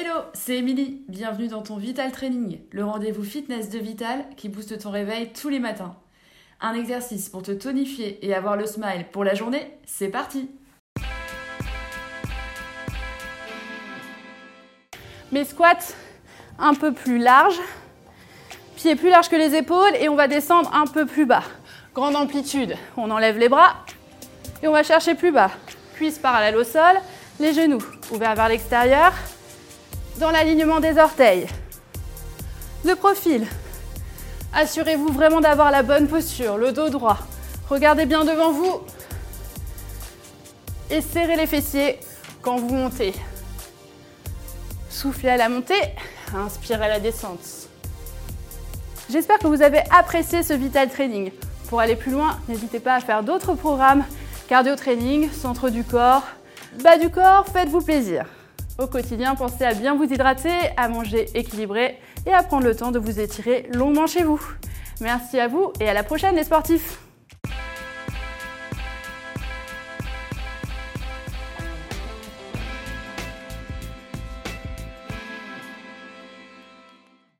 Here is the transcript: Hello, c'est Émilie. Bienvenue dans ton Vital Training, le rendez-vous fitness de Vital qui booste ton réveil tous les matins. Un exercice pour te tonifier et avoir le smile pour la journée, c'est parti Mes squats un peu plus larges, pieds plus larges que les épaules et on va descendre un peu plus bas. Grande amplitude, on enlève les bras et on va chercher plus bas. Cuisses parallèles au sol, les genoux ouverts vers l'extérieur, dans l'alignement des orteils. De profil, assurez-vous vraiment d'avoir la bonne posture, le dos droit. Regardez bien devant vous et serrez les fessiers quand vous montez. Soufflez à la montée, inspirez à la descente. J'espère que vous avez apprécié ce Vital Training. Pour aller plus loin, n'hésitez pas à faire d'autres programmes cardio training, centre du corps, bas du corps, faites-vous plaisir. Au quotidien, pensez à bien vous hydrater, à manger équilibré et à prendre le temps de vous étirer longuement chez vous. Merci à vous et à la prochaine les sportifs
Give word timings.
Hello, 0.00 0.20
c'est 0.32 0.58
Émilie. 0.58 1.02
Bienvenue 1.08 1.48
dans 1.48 1.62
ton 1.62 1.76
Vital 1.76 2.12
Training, 2.12 2.60
le 2.70 2.84
rendez-vous 2.84 3.24
fitness 3.24 3.68
de 3.68 3.80
Vital 3.80 4.24
qui 4.36 4.48
booste 4.48 4.78
ton 4.78 4.92
réveil 4.92 5.32
tous 5.32 5.48
les 5.48 5.58
matins. 5.58 5.96
Un 6.60 6.74
exercice 6.74 7.28
pour 7.28 7.42
te 7.42 7.50
tonifier 7.50 8.24
et 8.24 8.32
avoir 8.32 8.56
le 8.56 8.64
smile 8.64 9.06
pour 9.10 9.24
la 9.24 9.34
journée, 9.34 9.76
c'est 9.86 10.06
parti 10.06 10.50
Mes 15.32 15.44
squats 15.44 15.94
un 16.60 16.74
peu 16.74 16.92
plus 16.92 17.18
larges, 17.18 17.60
pieds 18.76 18.94
plus 18.94 19.10
larges 19.10 19.28
que 19.28 19.34
les 19.34 19.56
épaules 19.56 19.96
et 19.98 20.08
on 20.08 20.14
va 20.14 20.28
descendre 20.28 20.72
un 20.72 20.86
peu 20.86 21.06
plus 21.06 21.26
bas. 21.26 21.42
Grande 21.92 22.14
amplitude, 22.14 22.76
on 22.96 23.10
enlève 23.10 23.36
les 23.36 23.48
bras 23.48 23.84
et 24.62 24.68
on 24.68 24.72
va 24.72 24.84
chercher 24.84 25.16
plus 25.16 25.32
bas. 25.32 25.50
Cuisses 25.96 26.20
parallèles 26.20 26.56
au 26.56 26.62
sol, 26.62 27.00
les 27.40 27.52
genoux 27.52 27.82
ouverts 28.12 28.36
vers 28.36 28.48
l'extérieur, 28.48 29.12
dans 30.18 30.30
l'alignement 30.30 30.80
des 30.80 30.98
orteils. 30.98 31.46
De 32.84 32.94
profil, 32.94 33.46
assurez-vous 34.52 35.12
vraiment 35.12 35.40
d'avoir 35.40 35.70
la 35.70 35.82
bonne 35.82 36.08
posture, 36.08 36.56
le 36.58 36.72
dos 36.72 36.88
droit. 36.88 37.18
Regardez 37.68 38.06
bien 38.06 38.24
devant 38.24 38.52
vous 38.52 38.80
et 40.90 41.00
serrez 41.00 41.36
les 41.36 41.46
fessiers 41.46 42.00
quand 42.42 42.56
vous 42.56 42.74
montez. 42.74 43.14
Soufflez 44.90 45.28
à 45.28 45.36
la 45.36 45.48
montée, 45.48 45.94
inspirez 46.34 46.84
à 46.84 46.88
la 46.88 47.00
descente. 47.00 47.68
J'espère 49.10 49.38
que 49.38 49.46
vous 49.46 49.62
avez 49.62 49.82
apprécié 49.90 50.42
ce 50.42 50.52
Vital 50.52 50.88
Training. 50.90 51.30
Pour 51.68 51.80
aller 51.80 51.96
plus 51.96 52.12
loin, 52.12 52.38
n'hésitez 52.48 52.80
pas 52.80 52.94
à 52.94 53.00
faire 53.00 53.22
d'autres 53.22 53.54
programmes 53.54 54.04
cardio 54.48 54.76
training, 54.76 55.30
centre 55.30 55.68
du 55.68 55.84
corps, 55.84 56.22
bas 56.82 56.96
du 56.96 57.10
corps, 57.10 57.44
faites-vous 57.52 57.82
plaisir. 57.82 58.24
Au 58.78 58.86
quotidien, 58.86 59.34
pensez 59.34 59.64
à 59.64 59.74
bien 59.74 59.96
vous 59.96 60.04
hydrater, 60.04 60.54
à 60.76 60.88
manger 60.88 61.26
équilibré 61.34 61.98
et 62.26 62.32
à 62.32 62.44
prendre 62.44 62.64
le 62.64 62.76
temps 62.76 62.92
de 62.92 63.00
vous 63.00 63.18
étirer 63.18 63.68
longuement 63.74 64.06
chez 64.06 64.22
vous. 64.22 64.40
Merci 65.00 65.40
à 65.40 65.48
vous 65.48 65.72
et 65.80 65.88
à 65.88 65.94
la 65.94 66.04
prochaine 66.04 66.36
les 66.36 66.44
sportifs 66.44 67.00